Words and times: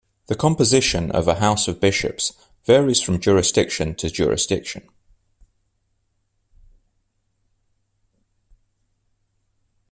The 0.29 0.35
composition 0.35 1.11
of 1.11 1.27
a 1.27 1.35
House 1.35 1.67
of 1.67 1.79
Bishops 1.79 2.33
varies 2.65 3.01
from 3.03 3.19
jurisdiction 3.19 3.93
to 3.97 4.09
jurisdiction. 4.09 4.89